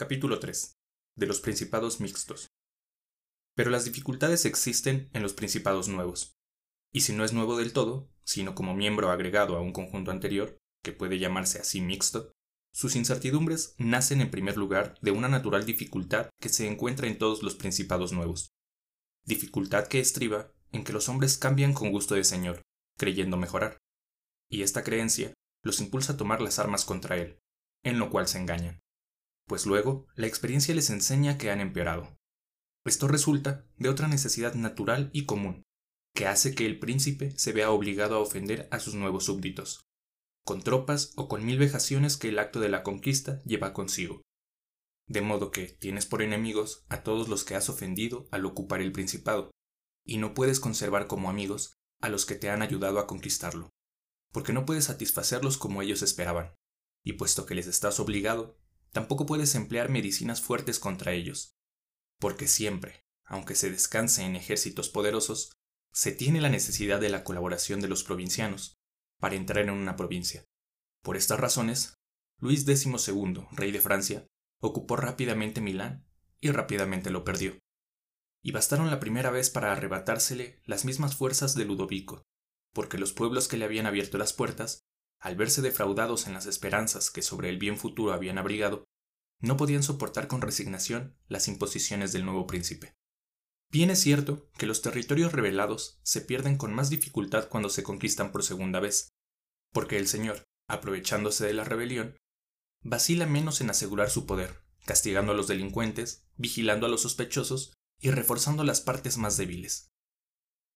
Capítulo 0.00 0.38
3. 0.38 0.78
De 1.16 1.26
los 1.26 1.40
principados 1.40 1.98
mixtos. 1.98 2.52
Pero 3.56 3.68
las 3.68 3.84
dificultades 3.84 4.44
existen 4.44 5.10
en 5.12 5.22
los 5.22 5.32
principados 5.32 5.88
nuevos. 5.88 6.36
Y 6.92 7.00
si 7.00 7.12
no 7.12 7.24
es 7.24 7.32
nuevo 7.32 7.56
del 7.56 7.72
todo, 7.72 8.08
sino 8.22 8.54
como 8.54 8.76
miembro 8.76 9.10
agregado 9.10 9.56
a 9.56 9.60
un 9.60 9.72
conjunto 9.72 10.12
anterior, 10.12 10.56
que 10.84 10.92
puede 10.92 11.18
llamarse 11.18 11.58
así 11.58 11.80
mixto, 11.80 12.30
sus 12.72 12.94
incertidumbres 12.94 13.74
nacen 13.76 14.20
en 14.20 14.30
primer 14.30 14.56
lugar 14.56 14.94
de 15.02 15.10
una 15.10 15.26
natural 15.26 15.66
dificultad 15.66 16.30
que 16.40 16.48
se 16.48 16.68
encuentra 16.68 17.08
en 17.08 17.18
todos 17.18 17.42
los 17.42 17.56
principados 17.56 18.12
nuevos. 18.12 18.52
Dificultad 19.24 19.88
que 19.88 19.98
estriba 19.98 20.52
en 20.70 20.84
que 20.84 20.92
los 20.92 21.08
hombres 21.08 21.38
cambian 21.38 21.72
con 21.72 21.90
gusto 21.90 22.14
de 22.14 22.22
señor, 22.22 22.62
creyendo 22.96 23.36
mejorar. 23.36 23.78
Y 24.48 24.62
esta 24.62 24.84
creencia 24.84 25.34
los 25.64 25.80
impulsa 25.80 26.12
a 26.12 26.16
tomar 26.16 26.40
las 26.40 26.60
armas 26.60 26.84
contra 26.84 27.16
él, 27.16 27.40
en 27.82 27.98
lo 27.98 28.10
cual 28.10 28.28
se 28.28 28.38
engañan 28.38 28.80
pues 29.48 29.66
luego 29.66 30.06
la 30.14 30.26
experiencia 30.26 30.74
les 30.74 30.90
enseña 30.90 31.38
que 31.38 31.50
han 31.50 31.60
empeorado. 31.60 32.16
Esto 32.84 33.08
resulta 33.08 33.66
de 33.76 33.88
otra 33.88 34.06
necesidad 34.06 34.54
natural 34.54 35.10
y 35.12 35.26
común, 35.26 35.64
que 36.14 36.26
hace 36.26 36.54
que 36.54 36.66
el 36.66 36.78
príncipe 36.78 37.36
se 37.36 37.52
vea 37.52 37.70
obligado 37.70 38.16
a 38.16 38.20
ofender 38.20 38.68
a 38.70 38.78
sus 38.78 38.94
nuevos 38.94 39.24
súbditos, 39.24 39.80
con 40.44 40.62
tropas 40.62 41.12
o 41.16 41.28
con 41.28 41.44
mil 41.44 41.58
vejaciones 41.58 42.16
que 42.16 42.28
el 42.28 42.38
acto 42.38 42.60
de 42.60 42.68
la 42.68 42.82
conquista 42.82 43.42
lleva 43.44 43.72
consigo. 43.72 44.22
De 45.06 45.22
modo 45.22 45.50
que 45.50 45.66
tienes 45.66 46.06
por 46.06 46.22
enemigos 46.22 46.84
a 46.88 47.02
todos 47.02 47.28
los 47.28 47.44
que 47.44 47.54
has 47.54 47.68
ofendido 47.68 48.28
al 48.30 48.44
ocupar 48.44 48.80
el 48.80 48.92
principado, 48.92 49.50
y 50.04 50.18
no 50.18 50.34
puedes 50.34 50.60
conservar 50.60 51.06
como 51.06 51.30
amigos 51.30 51.74
a 52.00 52.08
los 52.08 52.26
que 52.26 52.34
te 52.34 52.50
han 52.50 52.62
ayudado 52.62 52.98
a 52.98 53.06
conquistarlo, 53.06 53.70
porque 54.32 54.52
no 54.52 54.66
puedes 54.66 54.84
satisfacerlos 54.84 55.56
como 55.56 55.82
ellos 55.82 56.02
esperaban, 56.02 56.54
y 57.04 57.14
puesto 57.14 57.46
que 57.46 57.54
les 57.54 57.66
estás 57.66 58.00
obligado, 58.00 58.58
Tampoco 58.92 59.26
puedes 59.26 59.54
emplear 59.54 59.88
medicinas 59.90 60.40
fuertes 60.40 60.78
contra 60.78 61.12
ellos, 61.12 61.56
porque 62.18 62.48
siempre, 62.48 63.04
aunque 63.24 63.54
se 63.54 63.70
descanse 63.70 64.22
en 64.22 64.36
ejércitos 64.36 64.88
poderosos, 64.88 65.52
se 65.92 66.12
tiene 66.12 66.40
la 66.40 66.48
necesidad 66.48 67.00
de 67.00 67.08
la 67.08 67.24
colaboración 67.24 67.80
de 67.80 67.88
los 67.88 68.04
provincianos 68.04 68.76
para 69.18 69.34
entrar 69.34 69.64
en 69.64 69.70
una 69.70 69.96
provincia. 69.96 70.44
Por 71.02 71.16
estas 71.16 71.40
razones, 71.40 71.94
Luis 72.38 72.64
XII, 72.64 73.46
rey 73.52 73.72
de 73.72 73.80
Francia, 73.80 74.26
ocupó 74.60 74.96
rápidamente 74.96 75.60
Milán 75.60 76.06
y 76.40 76.50
rápidamente 76.50 77.10
lo 77.10 77.24
perdió. 77.24 77.58
Y 78.42 78.52
bastaron 78.52 78.90
la 78.90 79.00
primera 79.00 79.30
vez 79.30 79.50
para 79.50 79.72
arrebatársele 79.72 80.60
las 80.64 80.84
mismas 80.84 81.16
fuerzas 81.16 81.54
de 81.54 81.64
Ludovico, 81.64 82.22
porque 82.72 82.98
los 82.98 83.12
pueblos 83.12 83.48
que 83.48 83.56
le 83.56 83.64
habían 83.64 83.86
abierto 83.86 84.18
las 84.18 84.32
puertas 84.32 84.82
al 85.20 85.36
verse 85.36 85.62
defraudados 85.62 86.26
en 86.26 86.34
las 86.34 86.46
esperanzas 86.46 87.10
que 87.10 87.22
sobre 87.22 87.48
el 87.48 87.58
bien 87.58 87.76
futuro 87.76 88.12
habían 88.12 88.38
abrigado, 88.38 88.84
no 89.40 89.56
podían 89.56 89.82
soportar 89.82 90.28
con 90.28 90.40
resignación 90.40 91.16
las 91.28 91.48
imposiciones 91.48 92.12
del 92.12 92.24
nuevo 92.24 92.46
príncipe. 92.46 92.96
Bien 93.70 93.90
es 93.90 94.00
cierto 94.00 94.50
que 94.56 94.66
los 94.66 94.80
territorios 94.82 95.32
rebelados 95.32 96.00
se 96.02 96.20
pierden 96.20 96.56
con 96.56 96.72
más 96.72 96.90
dificultad 96.90 97.48
cuando 97.48 97.68
se 97.68 97.82
conquistan 97.82 98.32
por 98.32 98.42
segunda 98.42 98.80
vez, 98.80 99.10
porque 99.72 99.98
el 99.98 100.08
señor, 100.08 100.44
aprovechándose 100.68 101.46
de 101.46 101.52
la 101.52 101.64
rebelión, 101.64 102.16
vacila 102.82 103.26
menos 103.26 103.60
en 103.60 103.70
asegurar 103.70 104.10
su 104.10 104.26
poder, 104.26 104.62
castigando 104.86 105.32
a 105.32 105.34
los 105.34 105.48
delincuentes, 105.48 106.26
vigilando 106.36 106.86
a 106.86 106.88
los 106.88 107.02
sospechosos 107.02 107.74
y 108.00 108.10
reforzando 108.10 108.64
las 108.64 108.80
partes 108.80 109.18
más 109.18 109.36
débiles. 109.36 109.90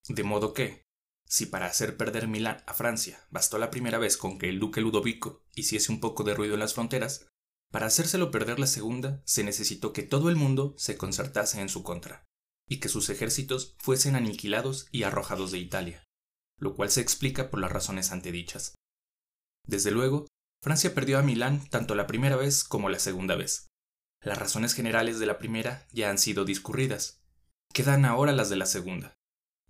De 0.08 0.22
modo 0.22 0.52
que, 0.52 0.84
si 1.26 1.46
para 1.46 1.66
hacer 1.66 1.96
perder 1.96 2.28
Milán 2.28 2.62
a 2.66 2.74
Francia 2.74 3.26
bastó 3.30 3.58
la 3.58 3.70
primera 3.70 3.98
vez 3.98 4.16
con 4.16 4.38
que 4.38 4.48
el 4.48 4.60
duque 4.60 4.80
Ludovico 4.80 5.42
hiciese 5.54 5.90
un 5.90 6.00
poco 6.00 6.24
de 6.24 6.34
ruido 6.34 6.54
en 6.54 6.60
las 6.60 6.74
fronteras, 6.74 7.26
para 7.70 7.86
hacérselo 7.86 8.30
perder 8.30 8.58
la 8.58 8.66
segunda 8.66 9.22
se 9.24 9.44
necesitó 9.44 9.94
que 9.94 10.02
todo 10.02 10.28
el 10.28 10.36
mundo 10.36 10.74
se 10.76 10.98
concertase 10.98 11.60
en 11.60 11.70
su 11.70 11.82
contra, 11.82 12.26
y 12.68 12.80
que 12.80 12.90
sus 12.90 13.08
ejércitos 13.08 13.76
fuesen 13.78 14.14
aniquilados 14.14 14.88
y 14.92 15.04
arrojados 15.04 15.52
de 15.52 15.58
Italia, 15.58 16.04
lo 16.58 16.74
cual 16.74 16.90
se 16.90 17.00
explica 17.00 17.50
por 17.50 17.60
las 17.60 17.72
razones 17.72 18.12
antedichas. 18.12 18.74
Desde 19.66 19.90
luego, 19.90 20.26
Francia 20.62 20.94
perdió 20.94 21.18
a 21.18 21.22
Milán 21.22 21.66
tanto 21.70 21.94
la 21.94 22.06
primera 22.06 22.36
vez 22.36 22.62
como 22.62 22.90
la 22.90 22.98
segunda 22.98 23.36
vez. 23.36 23.68
Las 24.20 24.38
razones 24.38 24.74
generales 24.74 25.18
de 25.18 25.26
la 25.26 25.38
primera 25.38 25.88
ya 25.92 26.10
han 26.10 26.18
sido 26.18 26.44
discurridas. 26.44 27.22
Quedan 27.72 28.04
ahora 28.04 28.32
las 28.32 28.50
de 28.50 28.56
la 28.56 28.66
segunda 28.66 29.16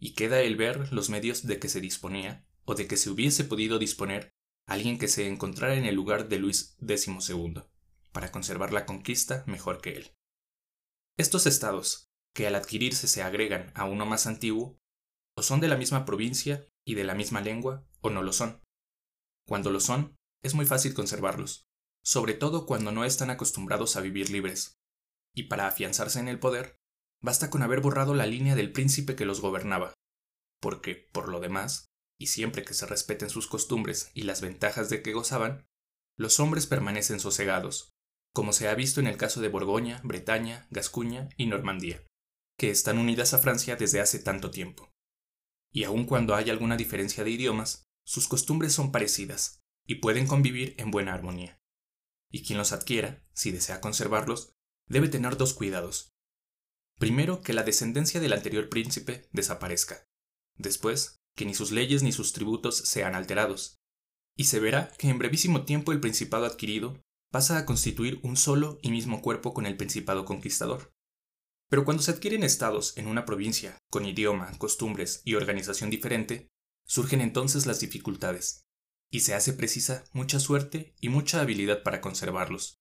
y 0.02 0.14
queda 0.14 0.40
el 0.40 0.56
ver 0.56 0.92
los 0.92 1.10
medios 1.10 1.46
de 1.46 1.60
que 1.60 1.68
se 1.68 1.80
disponía, 1.80 2.44
o 2.64 2.74
de 2.74 2.88
que 2.88 2.96
se 2.96 3.08
hubiese 3.08 3.44
podido 3.44 3.78
disponer, 3.78 4.34
alguien 4.66 4.98
que 4.98 5.06
se 5.06 5.28
encontrara 5.28 5.76
en 5.76 5.84
el 5.84 5.94
lugar 5.94 6.28
de 6.28 6.40
Luis 6.40 6.76
XII, 6.84 7.62
para 8.10 8.32
conservar 8.32 8.72
la 8.72 8.84
conquista 8.84 9.44
mejor 9.46 9.80
que 9.80 9.90
él. 9.90 10.10
Estos 11.16 11.46
estados, 11.46 12.10
que 12.34 12.48
al 12.48 12.56
adquirirse 12.56 13.06
se 13.06 13.22
agregan 13.22 13.70
a 13.76 13.84
uno 13.84 14.04
más 14.04 14.26
antiguo, 14.26 14.76
o 15.36 15.42
son 15.44 15.60
de 15.60 15.68
la 15.68 15.76
misma 15.76 16.04
provincia 16.04 16.66
y 16.84 16.96
de 16.96 17.04
la 17.04 17.14
misma 17.14 17.40
lengua, 17.40 17.86
o 18.00 18.10
no 18.10 18.24
lo 18.24 18.32
son. 18.32 18.60
Cuando 19.46 19.70
lo 19.70 19.78
son, 19.78 20.16
es 20.42 20.54
muy 20.54 20.66
fácil 20.66 20.94
conservarlos, 20.94 21.68
sobre 22.02 22.34
todo 22.34 22.66
cuando 22.66 22.90
no 22.90 23.04
están 23.04 23.30
acostumbrados 23.30 23.94
a 23.94 24.00
vivir 24.00 24.30
libres, 24.30 24.80
y 25.32 25.44
para 25.44 25.68
afianzarse 25.68 26.18
en 26.18 26.26
el 26.26 26.40
poder, 26.40 26.81
Basta 27.22 27.50
con 27.50 27.62
haber 27.62 27.80
borrado 27.80 28.14
la 28.14 28.26
línea 28.26 28.54
del 28.54 28.72
príncipe 28.72 29.14
que 29.14 29.24
los 29.24 29.40
gobernaba, 29.40 29.94
porque, 30.60 31.08
por 31.12 31.28
lo 31.28 31.40
demás, 31.40 31.86
y 32.18 32.26
siempre 32.26 32.64
que 32.64 32.74
se 32.74 32.86
respeten 32.86 33.30
sus 33.30 33.46
costumbres 33.46 34.10
y 34.14 34.22
las 34.22 34.40
ventajas 34.40 34.90
de 34.90 35.02
que 35.02 35.12
gozaban, 35.12 35.66
los 36.16 36.40
hombres 36.40 36.66
permanecen 36.66 37.20
sosegados, 37.20 37.92
como 38.34 38.52
se 38.52 38.68
ha 38.68 38.74
visto 38.74 39.00
en 39.00 39.06
el 39.06 39.16
caso 39.16 39.40
de 39.40 39.48
Borgoña, 39.48 40.00
Bretaña, 40.04 40.66
Gascuña 40.70 41.28
y 41.36 41.46
Normandía, 41.46 42.04
que 42.58 42.70
están 42.70 42.98
unidas 42.98 43.34
a 43.34 43.38
Francia 43.38 43.76
desde 43.76 44.00
hace 44.00 44.18
tanto 44.18 44.50
tiempo. 44.50 44.90
Y 45.72 45.84
aun 45.84 46.04
cuando 46.04 46.34
hay 46.34 46.50
alguna 46.50 46.76
diferencia 46.76 47.24
de 47.24 47.30
idiomas, 47.30 47.84
sus 48.04 48.28
costumbres 48.28 48.72
son 48.72 48.92
parecidas, 48.92 49.60
y 49.86 49.96
pueden 49.96 50.26
convivir 50.26 50.74
en 50.78 50.90
buena 50.90 51.14
armonía. 51.14 51.58
Y 52.30 52.42
quien 52.44 52.58
los 52.58 52.72
adquiera, 52.72 53.24
si 53.32 53.52
desea 53.52 53.80
conservarlos, 53.80 54.54
debe 54.88 55.08
tener 55.08 55.36
dos 55.36 55.54
cuidados. 55.54 56.11
Primero, 57.02 57.42
que 57.42 57.52
la 57.52 57.64
descendencia 57.64 58.20
del 58.20 58.32
anterior 58.32 58.68
príncipe 58.68 59.28
desaparezca. 59.32 60.06
Después, 60.56 61.20
que 61.34 61.44
ni 61.44 61.52
sus 61.52 61.72
leyes 61.72 62.04
ni 62.04 62.12
sus 62.12 62.32
tributos 62.32 62.76
sean 62.76 63.16
alterados. 63.16 63.80
Y 64.36 64.44
se 64.44 64.60
verá 64.60 64.92
que 64.98 65.08
en 65.08 65.18
brevísimo 65.18 65.64
tiempo 65.64 65.90
el 65.90 65.98
principado 65.98 66.46
adquirido 66.46 67.02
pasa 67.32 67.58
a 67.58 67.66
constituir 67.66 68.20
un 68.22 68.36
solo 68.36 68.78
y 68.82 68.92
mismo 68.92 69.20
cuerpo 69.20 69.52
con 69.52 69.66
el 69.66 69.76
principado 69.76 70.24
conquistador. 70.24 70.94
Pero 71.68 71.84
cuando 71.84 72.04
se 72.04 72.12
adquieren 72.12 72.44
estados 72.44 72.96
en 72.96 73.08
una 73.08 73.24
provincia, 73.24 73.80
con 73.90 74.06
idioma, 74.06 74.56
costumbres 74.58 75.22
y 75.24 75.34
organización 75.34 75.90
diferente, 75.90 76.52
surgen 76.86 77.20
entonces 77.20 77.66
las 77.66 77.80
dificultades, 77.80 78.62
y 79.10 79.22
se 79.22 79.34
hace 79.34 79.54
precisa 79.54 80.04
mucha 80.12 80.38
suerte 80.38 80.94
y 81.00 81.08
mucha 81.08 81.40
habilidad 81.40 81.82
para 81.82 82.00
conservarlos. 82.00 82.78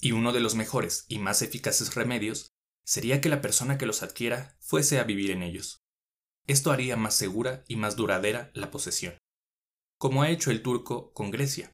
Y 0.00 0.10
uno 0.10 0.32
de 0.32 0.40
los 0.40 0.56
mejores 0.56 1.04
y 1.06 1.20
más 1.20 1.40
eficaces 1.42 1.94
remedios 1.94 2.57
sería 2.88 3.20
que 3.20 3.28
la 3.28 3.42
persona 3.42 3.76
que 3.76 3.84
los 3.84 4.02
adquiera 4.02 4.56
fuese 4.60 4.98
a 4.98 5.04
vivir 5.04 5.30
en 5.30 5.42
ellos. 5.42 5.82
Esto 6.46 6.72
haría 6.72 6.96
más 6.96 7.14
segura 7.14 7.62
y 7.68 7.76
más 7.76 7.96
duradera 7.96 8.50
la 8.54 8.70
posesión, 8.70 9.18
como 9.98 10.22
ha 10.22 10.30
hecho 10.30 10.50
el 10.50 10.62
turco 10.62 11.12
con 11.12 11.30
Grecia, 11.30 11.70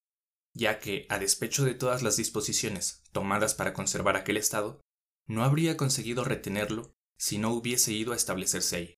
ya 0.55 0.81
que, 0.81 1.07
a 1.09 1.21
despecho 1.21 1.65
de 1.65 1.75
todas 1.75 2.03
las 2.03 2.17
disposiciones 2.17 3.05
tomadas 3.13 3.55
para 3.55 3.75
conservar 3.75 4.17
aquel 4.17 4.37
estado, 4.37 4.81
no 5.29 5.45
habría 5.45 5.77
conseguido 5.77 6.25
retenerlo 6.25 6.93
si 7.17 7.39
no 7.39 7.53
hubiese 7.53 7.93
ido 7.93 8.13
a 8.13 8.17
establecerse 8.17 8.75
ahí, 8.75 8.95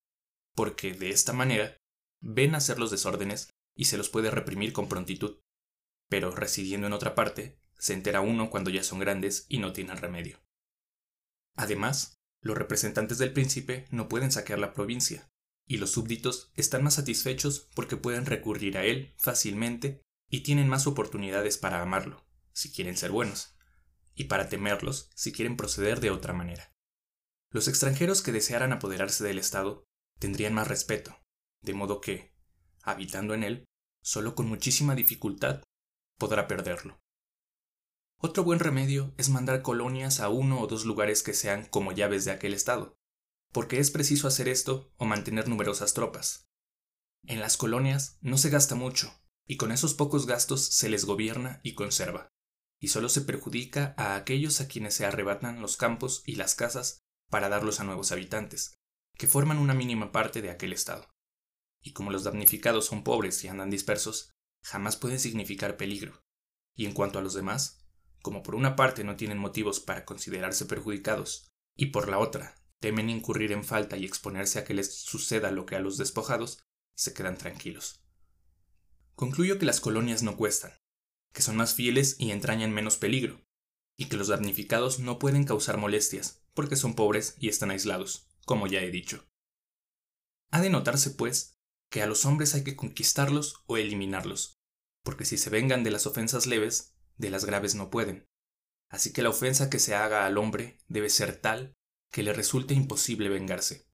porque 0.55 0.95
de 0.95 1.11
esta 1.11 1.35
manera 1.35 1.77
ven 2.23 2.55
hacer 2.55 2.79
los 2.79 2.91
desórdenes 2.91 3.51
y 3.75 3.85
se 3.85 3.99
los 3.99 4.09
puede 4.09 4.31
reprimir 4.31 4.73
con 4.73 4.89
prontitud, 4.89 5.41
pero 6.09 6.31
residiendo 6.31 6.87
en 6.87 6.95
otra 6.95 7.15
parte, 7.15 7.61
se 7.79 7.93
entera 7.93 8.23
uno 8.23 8.49
cuando 8.49 8.71
ya 8.71 8.83
son 8.83 9.01
grandes 9.01 9.45
y 9.51 9.59
no 9.59 9.75
tienen 9.75 9.99
remedio. 9.99 10.46
Además, 11.57 12.19
los 12.41 12.57
representantes 12.57 13.19
del 13.19 13.33
príncipe 13.33 13.87
no 13.91 14.09
pueden 14.09 14.31
saquear 14.31 14.59
la 14.59 14.73
provincia, 14.73 15.29
y 15.67 15.79
los 15.79 15.91
súbditos 15.91 16.53
están 16.55 16.85
más 16.85 16.95
satisfechos 16.95 17.69
porque 17.75 17.97
pueden 17.97 18.27
recurrir 18.27 18.79
a 18.79 18.85
él 18.85 19.15
fácilmente 19.19 20.03
y 20.29 20.41
tienen 20.41 20.69
más 20.69 20.87
oportunidades 20.87 21.59
para 21.59 21.83
amarlo, 21.83 22.25
si 22.53 22.73
quieren 22.73 22.97
ser 22.97 23.11
buenos, 23.11 23.57
y 24.15 24.25
para 24.25 24.49
temerlos 24.49 25.11
si 25.15 25.33
quieren 25.33 25.57
proceder 25.57 26.01
de 26.01 26.11
otra 26.11 26.33
manera. 26.33 26.73
Los 27.51 27.69
extranjeros 27.69 28.23
que 28.23 28.33
desearan 28.33 28.73
apoderarse 28.73 29.25
del 29.25 29.39
Estado 29.39 29.85
tendrían 30.19 30.55
más 30.55 30.69
respeto, 30.69 31.17
de 31.63 31.75
modo 31.75 32.01
que, 32.01 32.33
habitando 32.83 33.35
en 33.35 33.43
él, 33.43 33.65
solo 34.03 34.35
con 34.35 34.47
muchísima 34.47 34.95
dificultad 34.95 35.63
podrá 36.19 36.47
perderlo. 36.47 37.01
Otro 38.19 38.45
buen 38.45 38.59
remedio 38.59 39.15
es 39.19 39.29
mandar 39.29 39.63
colonias 39.63 40.21
a 40.21 40.29
uno 40.31 40.61
o 40.61 40.67
dos 40.67 40.85
lugares 40.85 41.23
que 41.23 41.35
sean 41.35 41.67
como 41.67 41.93
llaves 41.93 42.25
de 42.25 42.31
aquel 42.31 42.55
estado, 42.55 42.97
porque 43.53 43.79
es 43.79 43.91
preciso 43.91 44.27
hacer 44.27 44.49
esto 44.49 44.93
o 44.97 45.05
mantener 45.05 45.49
numerosas 45.49 45.93
tropas. 45.93 46.49
En 47.27 47.41
las 47.41 47.57
colonias 47.57 48.19
no 48.23 48.39
se 48.39 48.51
gasta 48.51 48.75
mucho, 48.75 49.13
y 49.47 49.57
con 49.57 49.71
esos 49.71 49.95
pocos 49.95 50.27
gastos 50.27 50.65
se 50.65 50.89
les 50.89 51.05
gobierna 51.05 51.61
y 51.63 51.75
conserva. 51.75 52.33
y 52.79 52.89
solo 52.89 53.09
se 53.09 53.23
perjudica 53.23 53.95
a 53.97 54.17
aquellos 54.17 54.61
a 54.61 54.69
quienes 54.69 54.95
se 54.95 55.07
arrebatan 55.07 55.63
los 55.63 55.77
campos 55.77 56.23
y 56.27 56.35
las 56.37 56.55
casas 56.55 57.01
para 57.31 57.49
darlos 57.49 57.81
a 57.81 57.85
nuevos 57.85 58.13
habitantes, 58.13 58.75
que 59.17 59.27
forman 59.27 59.59
una 59.59 59.75
mínima 59.75 60.13
parte 60.13 60.43
de 60.43 60.51
aquel 60.51 60.73
estado. 60.75 61.09
Y 61.81 61.93
como 61.93 62.11
los 62.11 62.25
damnificados 62.25 62.87
son 62.87 63.03
pobres 63.03 63.43
y 63.45 63.49
andan 63.49 63.71
dispersos, 63.71 64.31
jamás 64.63 64.97
pueden 64.97 65.19
significar 65.19 65.77
peligro. 65.77 66.23
Y 66.75 66.85
en 66.85 66.93
cuanto 66.93 67.19
a 67.19 67.23
los 67.23 67.35
demás, 67.35 67.86
como 68.27 68.43
por 68.43 68.57
una 68.57 68.75
parte 68.75 69.05
no 69.05 69.15
tienen 69.15 69.39
motivos 69.39 69.79
para 69.79 70.05
considerarse 70.05 70.67
perjudicados, 70.67 71.47
y 71.77 71.87
por 71.87 72.09
la 72.09 72.19
otra 72.19 72.57
temen 72.81 73.09
incurrir 73.09 73.53
en 73.53 73.63
falta 73.63 73.97
y 73.97 74.05
exponerse 74.05 74.59
a 74.59 74.65
que 74.65 74.75
les 74.75 74.93
suceda 74.93 75.53
lo 75.53 75.65
que 75.65 75.77
a 75.77 75.79
los 75.79 75.97
despojados, 75.97 76.67
se 76.97 77.15
quedan 77.15 77.39
tranquilos. 77.39 78.05
Concluyo 79.15 79.61
que 79.61 79.65
las 79.65 79.79
colonias 79.79 80.25
no 80.25 80.37
cuestan, 80.37 80.73
que 81.33 81.41
son 81.41 81.55
más 81.55 81.75
fieles 81.75 82.17
y 82.19 82.33
entrañan 82.33 82.73
menos 82.73 82.97
peligro, 82.97 83.47
y 83.97 84.07
que 84.07 84.17
los 84.17 84.27
damnificados 84.27 84.99
no 84.99 85.21
pueden 85.21 85.45
causar 85.45 85.77
molestias, 85.77 86.43
porque 86.53 86.75
son 86.75 86.97
pobres 86.97 87.37
y 87.39 87.49
están 87.49 87.71
aislados, 87.71 88.27
como 88.45 88.67
ya 88.67 88.81
he 88.81 88.91
dicho. 88.91 89.25
Ha 90.51 90.61
de 90.63 90.71
notarse, 90.71 91.13
pues, 91.13 91.61
que 91.91 92.03
a 92.03 92.09
los 92.09 92.25
hombres 92.25 92.57
hay 92.57 92.65
que 92.65 92.75
conquistarlos 92.75 93.63
o 93.69 93.77
eliminarlos, 93.77 94.59
porque 95.05 95.25
si 95.25 95.39
se 95.39 95.49
vengan 95.49 95.85
de 95.85 95.93
las 95.93 96.09
ofensas 96.09 96.49
leves, 96.49 96.96
de 97.17 97.31
las 97.31 97.45
graves 97.45 97.75
no 97.75 97.91
pueden. 97.91 98.27
Así 98.89 99.13
que 99.13 99.23
la 99.23 99.31
ofensa 99.31 99.69
que 99.71 99.79
se 99.79 99.95
haga 99.95 100.27
al 100.27 100.39
hombre 100.39 100.79
debe 100.89 101.11
ser 101.11 101.37
tal 101.37 101.75
que 102.11 102.23
le 102.23 102.33
resulte 102.33 102.75
imposible 102.75 103.29
vengarse. 103.29 103.87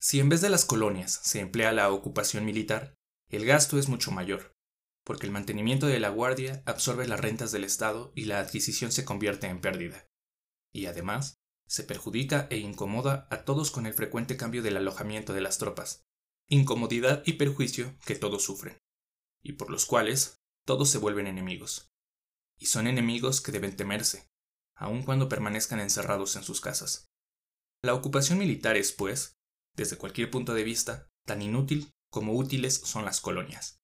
Si 0.00 0.18
en 0.18 0.28
vez 0.28 0.40
de 0.40 0.50
las 0.50 0.64
colonias 0.64 1.20
se 1.22 1.40
emplea 1.40 1.72
la 1.72 1.90
ocupación 1.92 2.44
militar, 2.44 2.94
el 3.28 3.44
gasto 3.44 3.78
es 3.78 3.88
mucho 3.88 4.10
mayor, 4.10 4.56
porque 5.04 5.26
el 5.26 5.32
mantenimiento 5.32 5.86
de 5.86 6.00
la 6.00 6.08
guardia 6.08 6.62
absorbe 6.66 7.06
las 7.06 7.20
rentas 7.20 7.52
del 7.52 7.64
Estado 7.64 8.12
y 8.16 8.24
la 8.24 8.40
adquisición 8.40 8.92
se 8.92 9.04
convierte 9.04 9.46
en 9.46 9.60
pérdida. 9.60 10.08
Y 10.72 10.86
además, 10.86 11.40
se 11.66 11.84
perjudica 11.84 12.48
e 12.50 12.58
incomoda 12.58 13.28
a 13.30 13.44
todos 13.44 13.70
con 13.70 13.86
el 13.86 13.94
frecuente 13.94 14.36
cambio 14.36 14.62
del 14.62 14.76
alojamiento 14.76 15.32
de 15.32 15.40
las 15.40 15.58
tropas, 15.58 16.04
incomodidad 16.48 17.22
y 17.24 17.34
perjuicio 17.34 17.96
que 18.04 18.14
todos 18.14 18.42
sufren, 18.42 18.78
y 19.42 19.52
por 19.52 19.70
los 19.70 19.86
cuales 19.86 20.42
todos 20.64 20.90
se 20.90 20.98
vuelven 20.98 21.26
enemigos. 21.26 21.91
Y 22.62 22.66
son 22.66 22.86
enemigos 22.86 23.40
que 23.40 23.50
deben 23.50 23.74
temerse, 23.74 24.28
aun 24.76 25.02
cuando 25.02 25.28
permanezcan 25.28 25.80
encerrados 25.80 26.36
en 26.36 26.44
sus 26.44 26.60
casas. 26.60 27.08
La 27.82 27.92
ocupación 27.92 28.38
militar 28.38 28.76
es, 28.76 28.92
pues, 28.92 29.34
desde 29.74 29.98
cualquier 29.98 30.30
punto 30.30 30.54
de 30.54 30.62
vista, 30.62 31.08
tan 31.26 31.42
inútil 31.42 31.90
como 32.08 32.34
útiles 32.34 32.74
son 32.84 33.04
las 33.04 33.20
colonias. 33.20 33.80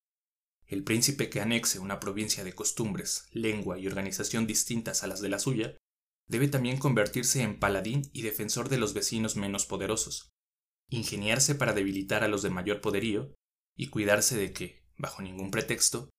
El 0.65 0.85
príncipe 0.85 1.29
que 1.29 1.41
anexe 1.41 1.79
una 1.79 1.99
provincia 1.99 2.45
de 2.45 2.55
costumbres, 2.55 3.25
lengua 3.33 3.77
y 3.77 3.85
organización 3.85 4.47
distintas 4.47 5.03
a 5.03 5.07
las 5.07 5.19
de 5.19 5.27
la 5.27 5.39
suya, 5.39 5.77
debe 6.29 6.47
también 6.47 6.77
convertirse 6.77 7.41
en 7.41 7.59
paladín 7.59 8.09
y 8.13 8.21
defensor 8.21 8.69
de 8.69 8.77
los 8.77 8.93
vecinos 8.93 9.35
menos 9.35 9.65
poderosos, 9.65 10.29
ingeniarse 10.87 11.53
para 11.53 11.73
debilitar 11.73 12.23
a 12.23 12.29
los 12.29 12.43
de 12.43 12.49
mayor 12.49 12.79
poderío 12.79 13.35
y 13.75 13.89
cuidarse 13.89 14.37
de 14.37 14.53
que, 14.53 14.85
bajo 14.97 15.21
ningún 15.21 15.51
pretexto, 15.51 16.09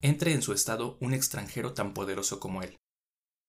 entre 0.00 0.32
en 0.32 0.42
su 0.42 0.52
estado 0.52 0.96
un 1.00 1.14
extranjero 1.14 1.74
tan 1.74 1.94
poderoso 1.94 2.40
como 2.40 2.62
él. 2.62 2.76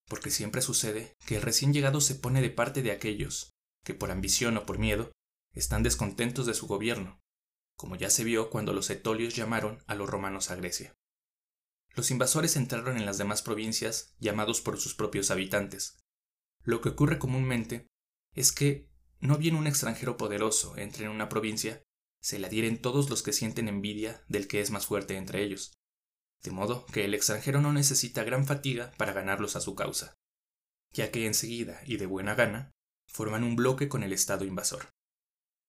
Porque 0.06 0.30
siempre 0.30 0.62
sucede 0.62 1.14
que 1.26 1.36
el 1.36 1.42
recién 1.42 1.72
llegado 1.72 2.00
se 2.00 2.16
pone 2.16 2.40
de 2.40 2.50
parte 2.50 2.82
de 2.82 2.90
aquellos 2.90 3.50
que 3.84 3.94
por 3.94 4.10
ambición 4.10 4.56
o 4.56 4.66
por 4.66 4.78
miedo 4.78 5.12
están 5.54 5.82
descontentos 5.82 6.46
de 6.46 6.54
su 6.54 6.66
gobierno, 6.66 7.20
como 7.76 7.96
ya 7.96 8.10
se 8.10 8.24
vio 8.24 8.50
cuando 8.50 8.72
los 8.72 8.90
etolios 8.90 9.34
llamaron 9.34 9.82
a 9.86 9.94
los 9.94 10.08
romanos 10.08 10.50
a 10.50 10.56
Grecia. 10.56 10.94
Los 11.94 12.10
invasores 12.10 12.56
entraron 12.56 12.96
en 12.96 13.06
las 13.06 13.18
demás 13.18 13.42
provincias 13.42 14.14
llamados 14.18 14.60
por 14.60 14.78
sus 14.78 14.94
propios 14.94 15.30
habitantes. 15.30 15.98
Lo 16.62 16.80
que 16.80 16.90
ocurre 16.90 17.18
comúnmente 17.18 17.86
es 18.34 18.52
que 18.52 18.90
no 19.18 19.38
bien 19.38 19.54
un 19.54 19.66
extranjero 19.66 20.16
poderoso 20.16 20.76
entre 20.76 21.04
en 21.04 21.10
una 21.10 21.28
provincia, 21.28 21.82
se 22.20 22.38
la 22.38 22.48
dieren 22.48 22.80
todos 22.80 23.10
los 23.10 23.22
que 23.22 23.32
sienten 23.32 23.68
envidia 23.68 24.24
del 24.28 24.46
que 24.46 24.60
es 24.60 24.70
más 24.70 24.86
fuerte 24.86 25.16
entre 25.16 25.42
ellos, 25.42 25.72
de 26.42 26.50
modo 26.50 26.86
que 26.86 27.04
el 27.04 27.14
extranjero 27.14 27.60
no 27.60 27.72
necesita 27.72 28.24
gran 28.24 28.46
fatiga 28.46 28.92
para 28.96 29.12
ganarlos 29.12 29.56
a 29.56 29.60
su 29.60 29.74
causa, 29.74 30.16
ya 30.92 31.10
que 31.10 31.26
enseguida 31.26 31.80
y 31.86 31.96
de 31.96 32.06
buena 32.06 32.34
gana 32.34 32.72
forman 33.06 33.44
un 33.44 33.56
bloque 33.56 33.88
con 33.88 34.02
el 34.02 34.12
Estado 34.12 34.44
invasor. 34.44 34.90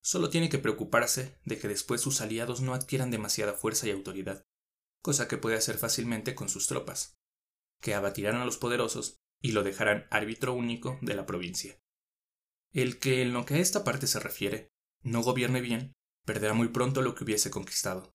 Solo 0.04 0.30
tiene 0.30 0.50
que 0.50 0.58
preocuparse 0.58 1.38
de 1.46 1.60
que 1.60 1.68
después 1.68 2.02
sus 2.02 2.22
aliados 2.22 2.62
no 2.62 2.74
adquieran 2.74 3.12
demasiada 3.12 3.54
fuerza 3.54 3.88
y 3.88 3.92
autoridad, 3.92 4.44
cosa 5.02 5.28
que 5.28 5.38
puede 5.38 5.58
hacer 5.58 5.78
fácilmente 5.78 6.34
con 6.36 6.50
sus 6.50 6.68
tropas, 6.68 7.18
que 7.82 7.94
abatirán 7.94 8.36
a 8.36 8.46
los 8.46 8.58
poderosos 8.58 9.18
y 9.42 9.52
lo 9.52 9.64
dejarán 9.64 10.08
árbitro 10.10 10.54
único 10.54 10.98
de 11.02 11.16
la 11.16 11.26
provincia. 11.26 11.80
El 12.72 13.00
que 13.00 13.22
en 13.22 13.34
lo 13.34 13.46
que 13.46 13.56
a 13.56 13.58
esta 13.58 13.84
parte 13.84 14.08
se 14.08 14.20
refiere 14.20 14.70
no 15.04 15.22
gobierne 15.22 15.62
bien, 15.62 15.94
perderá 16.26 16.54
muy 16.54 16.70
pronto 16.70 17.02
lo 17.02 17.16
que 17.16 17.24
hubiese 17.24 17.50
conquistado, 17.50 18.14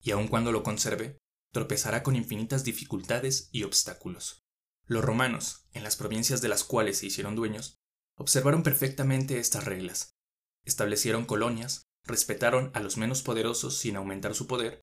y 0.00 0.12
aun 0.12 0.28
cuando 0.28 0.52
lo 0.52 0.62
conserve, 0.62 1.18
tropezará 1.52 2.02
con 2.02 2.16
infinitas 2.16 2.64
dificultades 2.64 3.48
y 3.52 3.62
obstáculos. 3.62 4.44
Los 4.86 5.04
romanos, 5.04 5.66
en 5.72 5.82
las 5.82 5.96
provincias 5.96 6.40
de 6.40 6.48
las 6.48 6.64
cuales 6.64 6.98
se 6.98 7.06
hicieron 7.06 7.36
dueños, 7.36 7.76
observaron 8.16 8.62
perfectamente 8.62 9.38
estas 9.38 9.64
reglas, 9.64 10.16
establecieron 10.64 11.24
colonias, 11.24 11.88
respetaron 12.04 12.70
a 12.74 12.80
los 12.80 12.96
menos 12.96 13.22
poderosos 13.22 13.76
sin 13.76 13.96
aumentar 13.96 14.34
su 14.34 14.46
poder, 14.46 14.80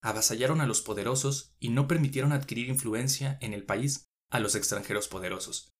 avasallaron 0.00 0.60
a 0.60 0.66
los 0.66 0.80
poderosos 0.80 1.54
y 1.58 1.70
no 1.70 1.88
permitieron 1.88 2.32
adquirir 2.32 2.68
influencia 2.68 3.38
en 3.40 3.52
el 3.52 3.64
país 3.64 4.06
a 4.30 4.40
los 4.40 4.54
extranjeros 4.54 5.08
poderosos. 5.08 5.72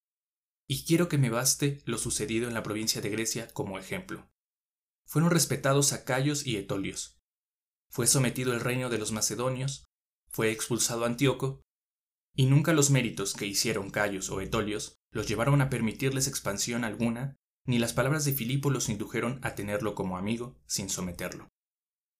Y 0.67 0.84
quiero 0.84 1.08
que 1.08 1.19
me 1.19 1.31
baste 1.31 1.82
lo 1.87 1.99
sucedido 1.99 2.49
en 2.49 2.55
la 2.55 2.62
provincia 2.62 3.00
de 3.00 3.11
Grecia 3.11 3.49
como 3.49 3.79
ejemplo. 3.79 4.29
Fueron 5.06 5.31
respetados 5.31 5.93
Acayos 5.93 6.46
y 6.46 6.56
Etolios. 6.56 7.19
Fue 7.91 8.06
sometido 8.06 8.52
el 8.52 8.61
reino 8.61 8.91
de 8.91 8.99
los 8.99 9.12
macedonios, 9.12 9.88
fue 10.30 10.50
expulsado 10.50 11.04
Antíoco, 11.04 11.62
y 12.34 12.46
nunca 12.46 12.72
los 12.72 12.90
méritos 12.90 13.34
que 13.34 13.46
hicieron 13.46 13.90
Cayos 13.90 14.30
o 14.30 14.40
Etolios 14.40 14.96
los 15.10 15.26
llevaron 15.26 15.60
a 15.60 15.70
permitirles 15.70 16.28
expansión 16.28 16.84
alguna, 16.84 17.36
ni 17.66 17.78
las 17.78 17.92
palabras 17.92 18.25
de 18.25 18.32
Filipo 18.32 18.70
los 18.70 18.88
indujeron 18.88 19.40
a 19.42 19.54
tenerlo 19.54 19.94
como 19.94 20.16
amigo 20.16 20.56
sin 20.66 20.88
someterlo. 20.88 21.48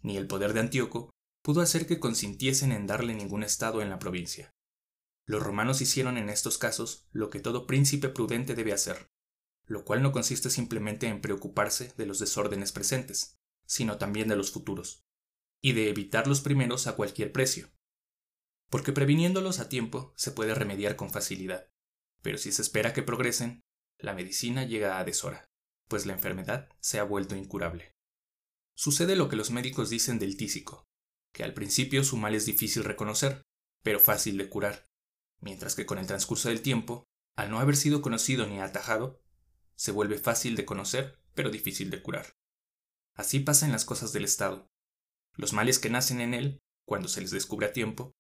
Ni 0.03 0.17
el 0.17 0.27
poder 0.27 0.53
de 0.53 0.61
Antíoco 0.61 1.11
pudo 1.43 1.61
hacer 1.61 1.87
que 1.87 2.01
consintiesen 2.01 2.73
en 2.73 2.87
darle 2.87 3.15
ningún 3.15 3.43
estado 3.43 3.81
en 3.81 3.91
la 3.91 3.99
provincia. 3.99 4.51
Los 5.27 5.43
romanos 5.43 5.81
hicieron 5.81 6.17
en 6.17 6.31
estos 6.31 6.59
casos 6.59 7.07
lo 7.13 7.31
que 7.31 7.41
todo 7.41 7.67
príncipe 7.67 8.09
prudente 8.09 8.55
debe 8.55 8.73
hacer, 8.73 9.09
lo 9.67 9.85
cual 9.85 10.03
no 10.03 10.13
consiste 10.13 10.51
simplemente 10.51 11.07
en 11.07 11.21
preocuparse 11.21 11.93
de 11.97 12.07
los 12.07 12.19
desórdenes 12.19 12.73
presentes, 12.73 13.39
sino 13.67 13.99
también 13.99 14.29
de 14.29 14.37
los 14.37 14.51
futuros, 14.51 15.05
y 15.63 15.73
de 15.73 15.91
evitar 15.91 16.27
los 16.27 16.41
primeros 16.41 16.87
a 16.87 16.97
cualquier 16.97 17.33
precio, 17.33 17.69
porque 18.71 18.93
previniéndolos 18.93 19.61
a 19.61 19.69
tiempo 19.69 20.13
se 20.17 20.33
puede 20.33 20.55
remediar 20.55 20.97
con 20.97 21.11
facilidad, 21.11 21.69
pero 22.23 22.39
si 22.39 22.53
se 22.53 22.63
espera 22.63 22.93
que 22.93 23.03
progresen, 23.03 23.63
la 23.99 24.15
medicina 24.15 24.65
llega 24.65 24.99
a 24.99 25.05
deshora, 25.05 25.45
pues 25.89 26.07
la 26.07 26.13
enfermedad 26.13 26.69
se 26.81 26.99
ha 26.99 27.05
vuelto 27.05 27.37
incurable. 27.37 27.93
Sucede 28.75 29.17
lo 29.17 29.29
que 29.29 29.37
los 29.37 29.51
médicos 29.51 29.91
dicen 29.91 30.19
del 30.19 30.37
tísico, 30.37 30.85
que 31.33 31.45
al 31.45 31.55
principio 31.55 32.05
su 32.05 32.17
mal 32.17 32.35
es 32.35 32.47
difícil 32.47 32.85
reconocer, 32.85 33.43
pero 33.83 33.99
fácil 33.99 34.39
de 34.39 34.49
curar, 34.49 34.85
mientras 35.41 35.75
que 35.75 35.87
con 35.87 35.99
el 35.99 36.07
transcurso 36.07 36.49
del 36.49 36.63
tiempo, 36.63 37.05
al 37.37 37.51
no 37.51 37.59
haber 37.59 37.77
sido 37.77 38.03
conocido 38.03 38.47
ni 38.47 38.61
atajado, 38.61 39.21
se 39.77 39.93
vuelve 39.93 40.19
fácil 40.19 40.57
de 40.57 40.65
conocer, 40.65 41.19
pero 41.35 41.51
difícil 41.51 41.91
de 41.91 42.03
curar. 42.03 42.35
Así 43.15 43.41
pasa 43.41 43.67
en 43.67 43.73
las 43.73 43.85
cosas 43.85 44.13
del 44.13 44.25
Estado. 44.25 44.69
Los 45.35 45.53
males 45.53 45.79
que 45.79 45.91
nacen 45.91 46.21
en 46.21 46.35
él, 46.35 46.61
cuando 46.85 47.09
se 47.09 47.21
les 47.21 47.31
descubre 47.31 47.67
a 47.67 47.73
tiempo, 47.73 48.13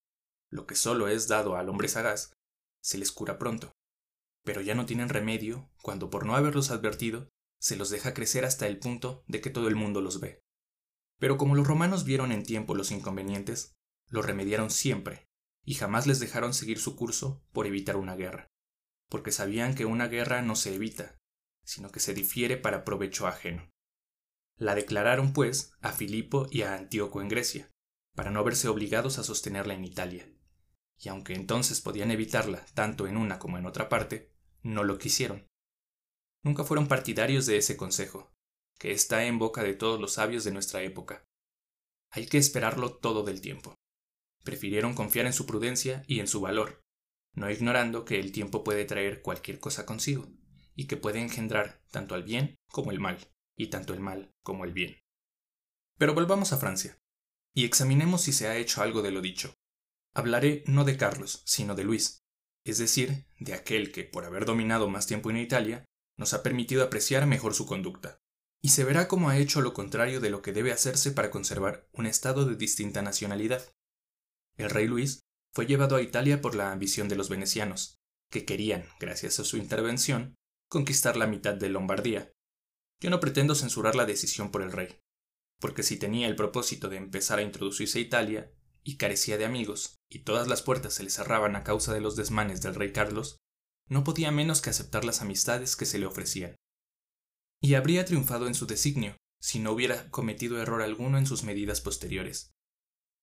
lo 0.50 0.66
que 0.66 0.74
solo 0.74 1.08
es 1.08 1.28
dado 1.28 1.56
al 1.56 1.68
hombre 1.68 1.88
sagaz, 1.88 2.32
se 2.80 2.98
les 2.98 3.12
cura 3.12 3.38
pronto, 3.38 3.72
pero 4.44 4.60
ya 4.60 4.74
no 4.74 4.86
tienen 4.86 5.08
remedio 5.08 5.70
cuando 5.82 6.10
por 6.10 6.24
no 6.24 6.34
haberlos 6.34 6.70
advertido, 6.70 7.28
se 7.60 7.76
los 7.76 7.90
deja 7.90 8.14
crecer 8.14 8.44
hasta 8.44 8.66
el 8.66 8.78
punto 8.78 9.24
de 9.26 9.40
que 9.40 9.50
todo 9.50 9.68
el 9.68 9.76
mundo 9.76 10.00
los 10.00 10.20
ve. 10.20 10.40
Pero 11.18 11.36
como 11.36 11.54
los 11.54 11.66
romanos 11.66 12.04
vieron 12.04 12.32
en 12.32 12.44
tiempo 12.44 12.74
los 12.74 12.90
inconvenientes, 12.90 13.74
los 14.08 14.24
remediaron 14.24 14.70
siempre, 14.70 15.26
y 15.64 15.74
jamás 15.74 16.06
les 16.06 16.20
dejaron 16.20 16.54
seguir 16.54 16.78
su 16.78 16.96
curso 16.96 17.42
por 17.52 17.66
evitar 17.66 17.96
una 17.96 18.16
guerra, 18.16 18.46
porque 19.08 19.32
sabían 19.32 19.74
que 19.74 19.84
una 19.84 20.06
guerra 20.06 20.40
no 20.40 20.56
se 20.56 20.74
evita, 20.74 21.18
sino 21.64 21.90
que 21.90 22.00
se 22.00 22.14
difiere 22.14 22.56
para 22.56 22.84
provecho 22.84 23.26
ajeno. 23.26 23.68
La 24.56 24.74
declararon, 24.74 25.32
pues, 25.32 25.72
a 25.80 25.92
Filipo 25.92 26.46
y 26.50 26.62
a 26.62 26.74
Antíoco 26.74 27.20
en 27.20 27.28
Grecia, 27.28 27.70
para 28.14 28.30
no 28.30 28.42
verse 28.44 28.68
obligados 28.68 29.18
a 29.18 29.24
sostenerla 29.24 29.74
en 29.74 29.84
Italia. 29.84 30.32
Y 30.98 31.08
aunque 31.08 31.34
entonces 31.34 31.80
podían 31.80 32.10
evitarla 32.10 32.64
tanto 32.74 33.06
en 33.06 33.16
una 33.16 33.38
como 33.38 33.58
en 33.58 33.66
otra 33.66 33.88
parte, 33.88 34.32
no 34.62 34.84
lo 34.84 34.98
quisieron. 34.98 35.46
Nunca 36.42 36.64
fueron 36.64 36.88
partidarios 36.88 37.46
de 37.46 37.56
ese 37.56 37.76
consejo, 37.76 38.32
que 38.78 38.92
está 38.92 39.24
en 39.24 39.38
boca 39.38 39.62
de 39.62 39.74
todos 39.74 40.00
los 40.00 40.14
sabios 40.14 40.44
de 40.44 40.52
nuestra 40.52 40.82
época. 40.82 41.24
Hay 42.10 42.26
que 42.26 42.38
esperarlo 42.38 42.96
todo 42.96 43.22
del 43.22 43.40
tiempo. 43.40 43.74
Prefirieron 44.44 44.94
confiar 44.94 45.26
en 45.26 45.32
su 45.32 45.46
prudencia 45.46 46.04
y 46.06 46.20
en 46.20 46.28
su 46.28 46.40
valor, 46.40 46.80
no 47.34 47.50
ignorando 47.50 48.04
que 48.04 48.18
el 48.18 48.32
tiempo 48.32 48.64
puede 48.64 48.84
traer 48.84 49.22
cualquier 49.22 49.60
cosa 49.60 49.84
consigo, 49.84 50.28
y 50.74 50.86
que 50.86 50.96
puede 50.96 51.20
engendrar 51.20 51.82
tanto 51.90 52.14
al 52.14 52.22
bien 52.22 52.56
como 52.70 52.90
el 52.90 53.00
mal, 53.00 53.18
y 53.56 53.68
tanto 53.68 53.92
el 53.92 54.00
mal 54.00 54.32
como 54.42 54.64
el 54.64 54.72
bien. 54.72 55.00
Pero 55.98 56.14
volvamos 56.14 56.52
a 56.52 56.58
Francia, 56.58 56.98
y 57.54 57.64
examinemos 57.64 58.22
si 58.22 58.32
se 58.32 58.48
ha 58.48 58.56
hecho 58.56 58.82
algo 58.82 59.02
de 59.02 59.10
lo 59.10 59.20
dicho. 59.20 59.54
Hablaré 60.14 60.64
no 60.66 60.84
de 60.84 60.96
Carlos, 60.96 61.42
sino 61.44 61.74
de 61.74 61.84
Luis, 61.84 62.24
es 62.64 62.78
decir, 62.78 63.26
de 63.38 63.54
aquel 63.54 63.92
que, 63.92 64.04
por 64.04 64.24
haber 64.24 64.44
dominado 64.44 64.88
más 64.88 65.06
tiempo 65.06 65.30
en 65.30 65.36
Italia, 65.36 65.84
nos 66.16 66.34
ha 66.34 66.42
permitido 66.42 66.82
apreciar 66.82 67.26
mejor 67.26 67.54
su 67.54 67.66
conducta, 67.66 68.20
y 68.60 68.70
se 68.70 68.84
verá 68.84 69.08
cómo 69.08 69.30
ha 69.30 69.38
hecho 69.38 69.60
lo 69.60 69.72
contrario 69.72 70.20
de 70.20 70.30
lo 70.30 70.42
que 70.42 70.52
debe 70.52 70.72
hacerse 70.72 71.12
para 71.12 71.30
conservar 71.30 71.88
un 71.92 72.06
estado 72.06 72.44
de 72.44 72.56
distinta 72.56 73.02
nacionalidad. 73.02 73.72
El 74.56 74.70
rey 74.70 74.86
Luis 74.86 75.20
fue 75.54 75.66
llevado 75.66 75.96
a 75.96 76.02
Italia 76.02 76.40
por 76.40 76.54
la 76.54 76.72
ambición 76.72 77.08
de 77.08 77.16
los 77.16 77.28
venecianos, 77.28 77.96
que 78.30 78.44
querían, 78.44 78.84
gracias 79.00 79.38
a 79.40 79.44
su 79.44 79.56
intervención, 79.56 80.34
conquistar 80.68 81.16
la 81.16 81.26
mitad 81.26 81.54
de 81.54 81.68
Lombardía. 81.68 82.32
Yo 83.00 83.10
no 83.10 83.20
pretendo 83.20 83.54
censurar 83.54 83.94
la 83.94 84.04
decisión 84.04 84.50
por 84.50 84.62
el 84.62 84.72
rey, 84.72 85.00
porque 85.60 85.82
si 85.82 85.96
tenía 85.96 86.26
el 86.26 86.36
propósito 86.36 86.88
de 86.88 86.96
empezar 86.96 87.38
a 87.38 87.42
introducirse 87.42 87.98
a 87.98 88.02
Italia, 88.02 88.52
y 88.84 88.96
carecía 88.96 89.38
de 89.38 89.44
amigos, 89.44 89.98
y 90.08 90.20
todas 90.20 90.48
las 90.48 90.62
puertas 90.62 90.94
se 90.94 91.02
le 91.02 91.10
cerraban 91.10 91.56
a 91.56 91.64
causa 91.64 91.92
de 91.92 92.00
los 92.00 92.16
desmanes 92.16 92.62
del 92.62 92.74
rey 92.74 92.92
Carlos, 92.92 93.38
no 93.88 94.04
podía 94.04 94.30
menos 94.30 94.60
que 94.60 94.70
aceptar 94.70 95.04
las 95.04 95.22
amistades 95.22 95.76
que 95.76 95.86
se 95.86 95.98
le 95.98 96.06
ofrecían. 96.06 96.56
Y 97.60 97.74
habría 97.74 98.04
triunfado 98.04 98.46
en 98.46 98.54
su 98.54 98.66
designio, 98.66 99.16
si 99.40 99.58
no 99.58 99.72
hubiera 99.72 100.10
cometido 100.10 100.60
error 100.60 100.82
alguno 100.82 101.18
en 101.18 101.26
sus 101.26 101.44
medidas 101.44 101.80
posteriores. 101.80 102.52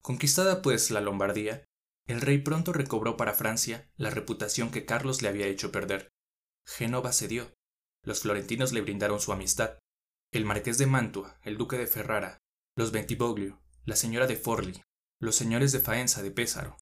Conquistada 0.01 0.61
pues 0.61 0.91
la 0.91 1.01
Lombardía, 1.01 1.65
el 2.07 2.21
rey 2.21 2.37
pronto 2.39 2.73
recobró 2.73 3.17
para 3.17 3.33
Francia 3.33 3.89
la 3.97 4.11
reputación 4.11 4.69
que 4.69 4.85
Carlos 4.85 5.21
le 5.21 5.29
había 5.29 5.47
hecho 5.47 5.71
perder. 5.71 6.09
Génova 6.65 7.11
cedió. 7.11 7.53
Los 8.03 8.21
florentinos 8.21 8.73
le 8.73 8.81
brindaron 8.81 9.19
su 9.19 9.31
amistad. 9.31 9.79
El 10.31 10.45
marqués 10.45 10.77
de 10.77 10.85
Mantua, 10.85 11.39
el 11.43 11.57
duque 11.57 11.77
de 11.77 11.87
Ferrara, 11.87 12.39
los 12.75 12.91
Bentivoglio, 12.91 13.61
la 13.85 13.95
señora 13.95 14.27
de 14.27 14.35
Forli, 14.35 14.83
los 15.19 15.35
señores 15.35 15.71
de 15.71 15.79
Faenza 15.79 16.21
de 16.21 16.31
Pésaro, 16.31 16.77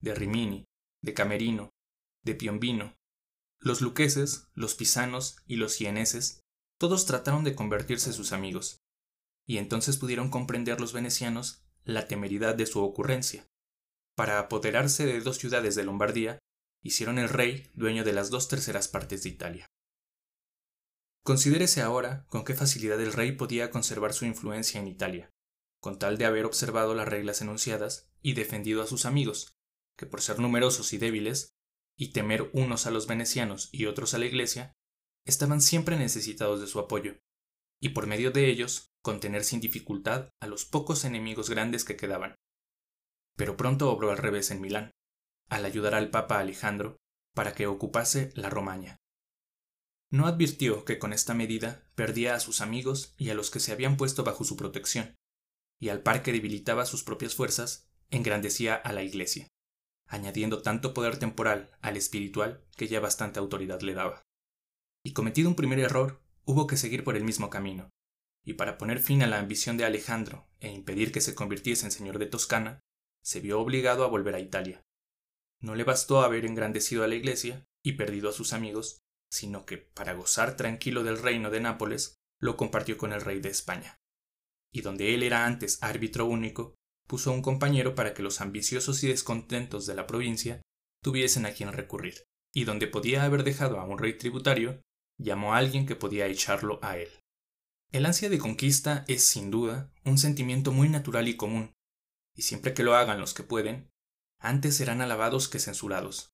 de 0.00 0.14
Rimini, 0.14 0.64
de 1.02 1.14
Camerino, 1.14 1.70
de 2.22 2.34
Piombino, 2.34 2.96
los 3.60 3.80
luqueses, 3.80 4.48
los 4.54 4.74
pisanos 4.74 5.36
y 5.46 5.56
los 5.56 5.72
sieneses, 5.72 6.40
todos 6.78 7.06
trataron 7.06 7.44
de 7.44 7.54
convertirse 7.54 8.12
sus 8.12 8.32
amigos, 8.32 8.78
y 9.46 9.58
entonces 9.58 9.96
pudieron 9.96 10.30
comprender 10.30 10.80
los 10.80 10.92
venecianos 10.92 11.64
la 11.84 12.06
temeridad 12.06 12.54
de 12.54 12.66
su 12.66 12.82
ocurrencia. 12.82 13.46
Para 14.14 14.38
apoderarse 14.38 15.06
de 15.06 15.20
dos 15.20 15.38
ciudades 15.38 15.74
de 15.74 15.84
Lombardía, 15.84 16.38
hicieron 16.82 17.18
el 17.18 17.28
rey 17.28 17.70
dueño 17.74 18.04
de 18.04 18.12
las 18.12 18.30
dos 18.30 18.48
terceras 18.48 18.88
partes 18.88 19.22
de 19.22 19.30
Italia. 19.30 19.66
Considérese 21.24 21.82
ahora 21.82 22.26
con 22.28 22.44
qué 22.44 22.54
facilidad 22.54 23.00
el 23.00 23.12
rey 23.12 23.32
podía 23.32 23.70
conservar 23.70 24.12
su 24.12 24.24
influencia 24.24 24.80
en 24.80 24.88
Italia, 24.88 25.30
con 25.80 25.98
tal 25.98 26.18
de 26.18 26.24
haber 26.24 26.44
observado 26.44 26.94
las 26.94 27.08
reglas 27.08 27.40
enunciadas 27.40 28.10
y 28.20 28.32
defendido 28.32 28.82
a 28.82 28.86
sus 28.86 29.04
amigos, 29.04 29.56
que 29.96 30.06
por 30.06 30.20
ser 30.20 30.38
numerosos 30.38 30.92
y 30.92 30.98
débiles, 30.98 31.54
y 31.96 32.12
temer 32.12 32.50
unos 32.52 32.86
a 32.86 32.90
los 32.90 33.06
venecianos 33.06 33.68
y 33.72 33.86
otros 33.86 34.14
a 34.14 34.18
la 34.18 34.26
Iglesia, 34.26 34.72
estaban 35.24 35.60
siempre 35.60 35.96
necesitados 35.96 36.60
de 36.60 36.66
su 36.66 36.78
apoyo, 36.78 37.18
y 37.80 37.90
por 37.90 38.06
medio 38.06 38.30
de 38.30 38.48
ellos 38.48 38.88
contener 39.02 39.44
sin 39.44 39.60
dificultad 39.60 40.30
a 40.40 40.46
los 40.46 40.64
pocos 40.64 41.04
enemigos 41.04 41.50
grandes 41.50 41.84
que 41.84 41.96
quedaban. 41.96 42.36
Pero 43.36 43.56
pronto 43.56 43.90
obró 43.90 44.10
al 44.10 44.18
revés 44.18 44.50
en 44.50 44.60
Milán, 44.60 44.92
al 45.48 45.64
ayudar 45.64 45.94
al 45.94 46.10
Papa 46.10 46.38
Alejandro 46.38 46.96
para 47.34 47.52
que 47.52 47.66
ocupase 47.66 48.32
la 48.34 48.50
Romaña. 48.50 48.98
No 50.10 50.26
advirtió 50.26 50.84
que 50.84 50.98
con 50.98 51.12
esta 51.12 51.34
medida 51.34 51.88
perdía 51.94 52.34
a 52.34 52.40
sus 52.40 52.60
amigos 52.60 53.14
y 53.18 53.30
a 53.30 53.34
los 53.34 53.50
que 53.50 53.60
se 53.60 53.72
habían 53.72 53.96
puesto 53.96 54.24
bajo 54.24 54.44
su 54.44 54.56
protección, 54.56 55.14
y 55.80 55.90
al 55.90 56.02
par 56.02 56.22
que 56.22 56.32
debilitaba 56.32 56.86
sus 56.86 57.02
propias 57.02 57.34
fuerzas, 57.34 57.88
engrandecía 58.10 58.74
a 58.74 58.92
la 58.92 59.02
Iglesia, 59.02 59.48
añadiendo 60.06 60.62
tanto 60.62 60.94
poder 60.94 61.18
temporal 61.18 61.70
al 61.80 61.96
espiritual 61.96 62.64
que 62.76 62.88
ya 62.88 63.00
bastante 63.00 63.38
autoridad 63.38 63.80
le 63.82 63.94
daba. 63.94 64.22
Y 65.04 65.12
cometido 65.12 65.48
un 65.48 65.56
primer 65.56 65.78
error, 65.78 66.20
hubo 66.44 66.66
que 66.66 66.76
seguir 66.76 67.04
por 67.04 67.16
el 67.16 67.24
mismo 67.24 67.50
camino, 67.50 67.90
y 68.44 68.54
para 68.54 68.78
poner 68.78 69.00
fin 69.00 69.22
a 69.22 69.26
la 69.26 69.38
ambición 69.38 69.76
de 69.76 69.84
Alejandro 69.84 70.48
e 70.60 70.72
impedir 70.72 71.12
que 71.12 71.20
se 71.20 71.34
convirtiese 71.34 71.84
en 71.84 71.92
señor 71.92 72.18
de 72.18 72.26
Toscana, 72.26 72.80
se 73.22 73.40
vio 73.40 73.60
obligado 73.60 74.04
a 74.04 74.08
volver 74.08 74.34
a 74.34 74.40
Italia. 74.40 74.82
No 75.60 75.74
le 75.74 75.84
bastó 75.84 76.22
haber 76.22 76.46
engrandecido 76.46 77.04
a 77.04 77.08
la 77.08 77.14
Iglesia 77.14 77.66
y 77.82 77.92
perdido 77.92 78.30
a 78.30 78.32
sus 78.32 78.52
amigos, 78.52 79.00
sino 79.30 79.66
que, 79.66 79.76
para 79.76 80.14
gozar 80.14 80.56
tranquilo 80.56 81.02
del 81.02 81.18
reino 81.18 81.50
de 81.50 81.60
Nápoles, 81.60 82.16
lo 82.40 82.56
compartió 82.56 82.96
con 82.96 83.12
el 83.12 83.20
rey 83.20 83.40
de 83.40 83.50
España. 83.50 83.98
Y 84.72 84.82
donde 84.82 85.14
él 85.14 85.22
era 85.22 85.46
antes 85.46 85.82
árbitro 85.82 86.26
único, 86.26 86.74
puso 87.06 87.32
un 87.32 87.42
compañero 87.42 87.94
para 87.94 88.14
que 88.14 88.22
los 88.22 88.40
ambiciosos 88.40 89.02
y 89.02 89.08
descontentos 89.08 89.86
de 89.86 89.94
la 89.94 90.06
provincia 90.06 90.60
tuviesen 91.02 91.46
a 91.46 91.52
quien 91.52 91.72
recurrir, 91.72 92.24
y 92.54 92.64
donde 92.64 92.86
podía 92.86 93.24
haber 93.24 93.44
dejado 93.44 93.80
a 93.80 93.84
un 93.84 93.98
rey 93.98 94.16
tributario, 94.18 94.80
llamó 95.18 95.54
a 95.54 95.58
alguien 95.58 95.86
que 95.86 95.96
podía 95.96 96.26
echarlo 96.26 96.78
a 96.82 96.98
él. 96.98 97.08
El 97.90 98.04
ansia 98.04 98.28
de 98.28 98.38
conquista 98.38 99.04
es, 99.08 99.24
sin 99.24 99.50
duda, 99.50 99.90
un 100.04 100.18
sentimiento 100.18 100.72
muy 100.72 100.88
natural 100.88 101.28
y 101.28 101.36
común, 101.36 101.72
y 102.36 102.42
siempre 102.42 102.74
que 102.74 102.82
lo 102.82 102.94
hagan 102.94 103.20
los 103.20 103.32
que 103.32 103.42
pueden, 103.42 103.88
antes 104.38 104.76
serán 104.76 105.00
alabados 105.00 105.48
que 105.48 105.58
censurados. 105.58 106.30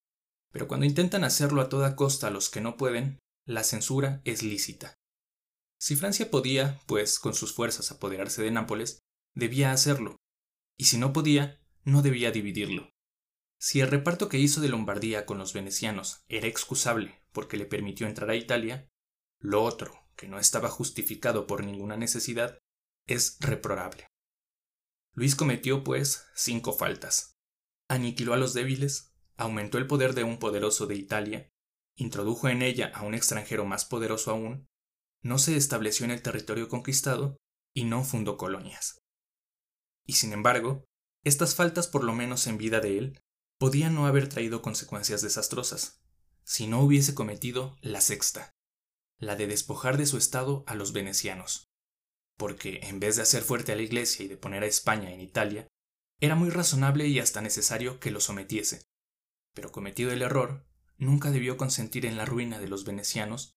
Pero 0.51 0.67
cuando 0.67 0.85
intentan 0.85 1.23
hacerlo 1.23 1.61
a 1.61 1.69
toda 1.69 1.95
costa 1.95 2.29
los 2.29 2.49
que 2.49 2.61
no 2.61 2.77
pueden, 2.77 3.19
la 3.45 3.63
censura 3.63 4.21
es 4.25 4.43
lícita. 4.43 4.95
Si 5.85 5.95
Francia 5.95 6.31
podía, 6.31 6.81
pues, 6.87 7.19
con 7.19 7.35
sus 7.35 7.53
fuerzas 7.53 7.91
apoderarse 7.91 8.41
de 8.41 8.49
Nápoles, 8.49 9.03
debía 9.35 9.71
hacerlo, 9.71 10.17
y 10.79 10.85
si 10.85 10.97
no 10.97 11.13
podía, 11.13 11.61
no 11.83 12.01
debía 12.01 12.31
dividirlo. 12.31 12.89
Si 13.59 13.81
el 13.81 13.89
reparto 13.89 14.27
que 14.27 14.39
hizo 14.39 14.61
de 14.61 14.69
Lombardía 14.69 15.27
con 15.27 15.37
los 15.37 15.53
venecianos 15.53 16.23
era 16.27 16.47
excusable 16.47 17.21
porque 17.31 17.57
le 17.57 17.67
permitió 17.67 18.07
entrar 18.07 18.31
a 18.31 18.35
Italia, 18.35 18.89
lo 19.37 19.61
otro, 19.61 20.09
que 20.15 20.27
no 20.27 20.39
estaba 20.39 20.69
justificado 20.69 21.45
por 21.45 21.63
ninguna 21.63 21.97
necesidad, 21.97 22.57
es 23.05 23.37
reprobable. 23.39 24.07
Luis 25.13 25.35
cometió, 25.35 25.83
pues, 25.83 26.25
cinco 26.33 26.73
faltas. 26.73 27.35
Aniquiló 27.89 28.33
a 28.33 28.37
los 28.37 28.55
débiles, 28.55 29.13
aumentó 29.37 29.77
el 29.77 29.85
poder 29.85 30.15
de 30.15 30.23
un 30.23 30.39
poderoso 30.39 30.87
de 30.87 30.95
Italia, 30.95 31.51
introdujo 31.95 32.49
en 32.49 32.63
ella 32.63 32.91
a 32.95 33.03
un 33.03 33.13
extranjero 33.13 33.65
más 33.65 33.85
poderoso 33.85 34.31
aún, 34.31 34.67
no 35.25 35.39
se 35.39 35.57
estableció 35.57 36.05
en 36.05 36.11
el 36.11 36.21
territorio 36.21 36.69
conquistado 36.69 37.35
y 37.73 37.85
no 37.85 38.03
fundó 38.03 38.37
colonias. 38.37 39.01
Y 40.05 40.13
sin 40.13 40.33
embargo, 40.33 40.85
estas 41.23 41.55
faltas, 41.55 41.87
por 41.87 42.03
lo 42.03 42.13
menos 42.13 42.45
en 42.45 42.59
vida 42.59 42.79
de 42.79 42.99
él, 42.99 43.19
podían 43.57 43.95
no 43.95 44.05
haber 44.05 44.29
traído 44.29 44.61
consecuencias 44.61 45.23
desastrosas, 45.23 45.99
si 46.43 46.67
no 46.67 46.79
hubiese 46.79 47.15
cometido 47.15 47.75
la 47.81 48.01
sexta, 48.01 48.51
la 49.17 49.35
de 49.35 49.47
despojar 49.47 49.97
de 49.97 50.05
su 50.05 50.17
estado 50.17 50.63
a 50.67 50.75
los 50.75 50.93
venecianos, 50.93 51.71
porque 52.37 52.81
en 52.83 52.99
vez 52.99 53.15
de 53.15 53.23
hacer 53.23 53.41
fuerte 53.41 53.71
a 53.71 53.75
la 53.75 53.81
Iglesia 53.81 54.25
y 54.25 54.27
de 54.27 54.37
poner 54.37 54.61
a 54.61 54.67
España 54.67 55.11
en 55.11 55.21
Italia, 55.21 55.67
era 56.19 56.35
muy 56.35 56.51
razonable 56.51 57.07
y 57.07 57.17
hasta 57.17 57.41
necesario 57.41 57.99
que 57.99 58.11
lo 58.11 58.19
sometiese. 58.19 58.85
Pero 59.55 59.71
cometido 59.71 60.11
el 60.11 60.21
error, 60.21 60.67
nunca 60.99 61.31
debió 61.31 61.57
consentir 61.57 62.05
en 62.05 62.15
la 62.15 62.25
ruina 62.25 62.59
de 62.59 62.67
los 62.67 62.85
venecianos, 62.85 63.54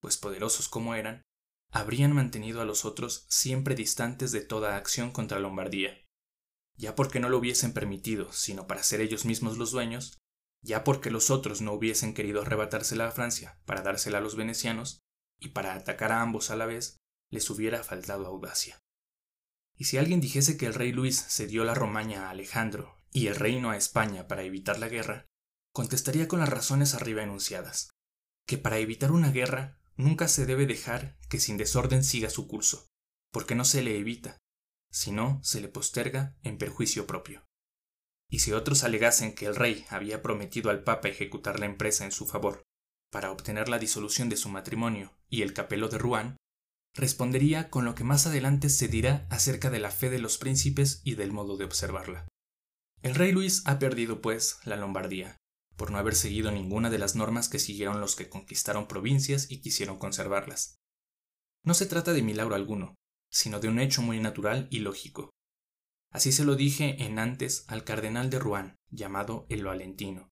pues 0.00 0.16
poderosos 0.16 0.68
como 0.68 0.94
eran, 0.94 1.22
habrían 1.70 2.12
mantenido 2.12 2.60
a 2.60 2.64
los 2.64 2.84
otros 2.84 3.26
siempre 3.28 3.74
distantes 3.74 4.32
de 4.32 4.40
toda 4.40 4.76
acción 4.76 5.10
contra 5.10 5.38
Lombardía, 5.38 6.04
ya 6.76 6.94
porque 6.94 7.20
no 7.20 7.28
lo 7.28 7.38
hubiesen 7.38 7.72
permitido, 7.72 8.32
sino 8.32 8.66
para 8.66 8.82
ser 8.82 9.00
ellos 9.00 9.24
mismos 9.24 9.58
los 9.58 9.72
dueños, 9.72 10.18
ya 10.62 10.84
porque 10.84 11.10
los 11.10 11.30
otros 11.30 11.60
no 11.60 11.72
hubiesen 11.72 12.14
querido 12.14 12.42
arrebatársela 12.42 13.08
a 13.08 13.12
Francia 13.12 13.60
para 13.64 13.82
dársela 13.82 14.18
a 14.18 14.20
los 14.20 14.36
venecianos, 14.36 15.00
y 15.40 15.48
para 15.48 15.74
atacar 15.74 16.12
a 16.12 16.20
ambos 16.20 16.50
a 16.50 16.56
la 16.56 16.66
vez, 16.66 16.96
les 17.30 17.48
hubiera 17.50 17.82
faltado 17.84 18.26
audacia. 18.26 18.80
Y 19.76 19.84
si 19.84 19.98
alguien 19.98 20.20
dijese 20.20 20.56
que 20.56 20.66
el 20.66 20.74
rey 20.74 20.90
Luis 20.90 21.24
cedió 21.28 21.64
la 21.64 21.74
Romaña 21.74 22.26
a 22.26 22.30
Alejandro 22.30 23.00
y 23.12 23.28
el 23.28 23.36
reino 23.36 23.70
a 23.70 23.76
España 23.76 24.26
para 24.26 24.42
evitar 24.42 24.78
la 24.78 24.88
guerra, 24.88 25.26
contestaría 25.72 26.26
con 26.26 26.40
las 26.40 26.48
razones 26.48 26.94
arriba 26.94 27.22
enunciadas, 27.22 27.90
que 28.46 28.58
para 28.58 28.78
evitar 28.78 29.12
una 29.12 29.30
guerra 29.30 29.77
nunca 29.98 30.28
se 30.28 30.46
debe 30.46 30.64
dejar 30.64 31.18
que 31.28 31.40
sin 31.40 31.58
desorden 31.58 32.02
siga 32.02 32.30
su 32.30 32.48
curso, 32.48 32.88
porque 33.30 33.54
no 33.54 33.66
se 33.66 33.82
le 33.82 33.98
evita, 33.98 34.38
sino 34.90 35.40
se 35.42 35.60
le 35.60 35.68
posterga 35.68 36.38
en 36.42 36.56
perjuicio 36.56 37.06
propio 37.06 37.48
y 38.30 38.40
si 38.40 38.52
otros 38.52 38.84
alegasen 38.84 39.34
que 39.34 39.46
el 39.46 39.56
rey 39.56 39.86
había 39.88 40.22
prometido 40.22 40.70
al 40.70 40.84
papa 40.84 41.08
ejecutar 41.08 41.58
la 41.58 41.66
empresa 41.66 42.04
en 42.04 42.12
su 42.12 42.26
favor 42.26 42.62
para 43.10 43.30
obtener 43.30 43.68
la 43.68 43.78
disolución 43.78 44.28
de 44.28 44.36
su 44.36 44.50
matrimonio 44.50 45.16
y 45.30 45.42
el 45.42 45.54
capelo 45.54 45.88
de 45.88 45.96
Rouen, 45.96 46.36
respondería 46.94 47.70
con 47.70 47.86
lo 47.86 47.94
que 47.94 48.04
más 48.04 48.26
adelante 48.26 48.68
se 48.68 48.88
dirá 48.88 49.26
acerca 49.30 49.70
de 49.70 49.78
la 49.78 49.90
fe 49.90 50.10
de 50.10 50.18
los 50.18 50.36
príncipes 50.36 51.00
y 51.04 51.14
del 51.14 51.32
modo 51.32 51.56
de 51.56 51.64
observarla. 51.64 52.28
El 53.00 53.14
rey 53.14 53.32
Luis 53.32 53.62
ha 53.64 53.78
perdido, 53.78 54.20
pues, 54.20 54.58
la 54.64 54.76
Lombardía, 54.76 55.36
por 55.78 55.92
no 55.92 55.98
haber 55.98 56.16
seguido 56.16 56.50
ninguna 56.50 56.90
de 56.90 56.98
las 56.98 57.14
normas 57.14 57.48
que 57.48 57.60
siguieron 57.60 58.00
los 58.00 58.16
que 58.16 58.28
conquistaron 58.28 58.88
provincias 58.88 59.48
y 59.48 59.60
quisieron 59.60 59.96
conservarlas. 59.96 60.80
No 61.62 61.72
se 61.72 61.86
trata 61.86 62.12
de 62.12 62.20
milagro 62.20 62.56
alguno, 62.56 62.96
sino 63.30 63.60
de 63.60 63.68
un 63.68 63.78
hecho 63.78 64.02
muy 64.02 64.18
natural 64.18 64.66
y 64.72 64.80
lógico. 64.80 65.30
Así 66.10 66.32
se 66.32 66.44
lo 66.44 66.56
dije 66.56 67.04
en 67.04 67.20
antes 67.20 67.64
al 67.68 67.84
cardenal 67.84 68.28
de 68.28 68.40
Rouen, 68.40 68.76
llamado 68.90 69.46
el 69.50 69.64
Valentino, 69.64 70.30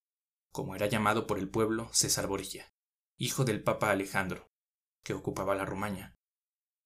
como 0.51 0.75
era 0.75 0.87
llamado 0.87 1.27
por 1.27 1.39
el 1.39 1.49
pueblo 1.49 1.89
César 1.93 2.27
Borgia, 2.27 2.67
hijo 3.17 3.45
del 3.45 3.63
Papa 3.63 3.91
Alejandro, 3.91 4.49
que 5.01 5.13
ocupaba 5.13 5.55
la 5.55 5.65
Romaña. 5.65 6.17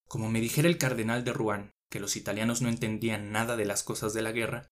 Como 0.06 0.30
me 0.30 0.40
dijera 0.40 0.68
el 0.68 0.78
cardenal 0.78 1.24
de 1.24 1.32
Rouen 1.32 1.72
que 1.90 1.98
los 1.98 2.14
italianos 2.14 2.62
no 2.62 2.68
entendían 2.68 3.32
nada 3.32 3.56
de 3.56 3.64
las 3.64 3.82
cosas 3.82 4.14
de 4.14 4.22
la 4.22 4.30
guerra, 4.30 4.68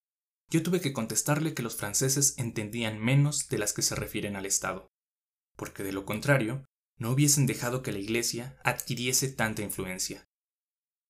yo 0.51 0.63
tuve 0.65 0.81
que 0.81 0.93
contestarle 0.93 1.55
que 1.55 1.63
los 1.63 1.77
franceses 1.77 2.35
entendían 2.37 2.99
menos 2.99 3.49
de 3.49 3.59
las 3.59 3.73
que 3.73 3.83
se 3.83 3.95
refieren 3.95 4.35
al 4.35 4.47
Estado, 4.47 4.91
porque 5.57 5.85
de 5.85 5.93
lo 5.93 6.05
contrario, 6.05 6.67
no 6.97 7.13
hubiesen 7.13 7.47
dejado 7.47 7.83
que 7.83 7.93
la 7.93 7.99
Iglesia 7.99 8.59
adquiriese 8.65 9.29
tanta 9.29 9.63
influencia. 9.63 10.27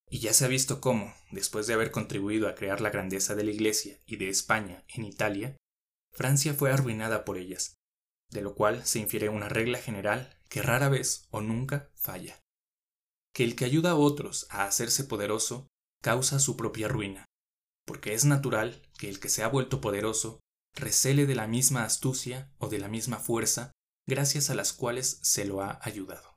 Y 0.09 0.19
ya 0.19 0.35
se 0.35 0.45
ha 0.45 0.49
visto 0.49 0.81
cómo, 0.81 1.15
después 1.31 1.67
de 1.67 1.75
haber 1.75 1.91
contribuido 1.91 2.49
a 2.49 2.55
crear 2.55 2.81
la 2.81 2.91
grandeza 2.91 3.35
de 3.35 3.45
la 3.45 3.51
Iglesia 3.51 3.99
y 4.07 4.17
de 4.17 4.29
España 4.29 4.85
en 4.89 5.05
Italia, 5.05 5.57
Francia 6.13 6.53
fue 6.53 6.71
arruinada 6.71 7.25
por 7.25 7.39
ellas, 7.39 7.77
de 8.29 8.43
lo 8.43 8.55
cual 8.55 8.85
se 8.87 8.99
infiere 8.99 9.29
una 9.29 9.49
regla 9.49 9.79
general 9.79 10.39
que 10.49 10.63
rara 10.63 10.89
vez 10.89 11.27
o 11.31 11.41
nunca 11.41 11.91
falla. 11.95 12.41
Que 13.33 13.45
el 13.45 13.57
que 13.57 13.65
ayuda 13.65 13.93
a 13.93 13.97
otros 13.97 14.47
a 14.51 14.65
hacerse 14.65 15.05
poderoso 15.05 15.69
causa 16.03 16.41
su 16.41 16.57
propia 16.57 16.89
ruina, 16.89 17.25
porque 17.91 18.15
es 18.15 18.25
natural 18.25 18.81
que 19.01 19.09
el 19.09 19.19
que 19.19 19.29
se 19.29 19.43
ha 19.43 19.49
vuelto 19.49 19.81
poderoso 19.81 20.39
recele 20.77 21.27
de 21.27 21.35
la 21.35 21.49
misma 21.49 21.83
astucia 21.83 22.49
o 22.59 22.69
de 22.69 22.79
la 22.79 22.87
misma 22.87 23.17
fuerza 23.17 23.73
gracias 24.07 24.49
a 24.49 24.55
las 24.55 24.73
cuales 24.73 25.19
se 25.23 25.45
lo 25.45 25.61
ha 25.61 25.81
ayudado. 25.83 26.37